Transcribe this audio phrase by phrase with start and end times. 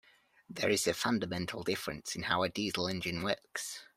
[0.49, 3.83] There is a fundamental difference in how a diesel engine works.